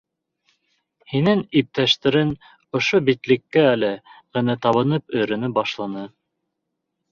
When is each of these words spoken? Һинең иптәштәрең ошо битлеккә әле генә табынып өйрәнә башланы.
Һинең 1.11 1.43
иптәштәрең 1.61 2.31
ошо 2.81 3.03
битлеккә 3.11 3.67
әле 3.75 3.93
генә 4.39 4.59
табынып 4.67 5.17
өйрәнә 5.21 5.53
башланы. 5.61 6.11